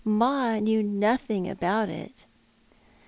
[0.03, 2.25] Ma knew nothing about it."